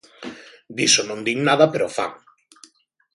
Diso 0.77 1.01
non 1.09 1.19
din 1.27 1.39
nada, 1.47 1.65
pero 1.73 1.93
fan. 1.97 2.13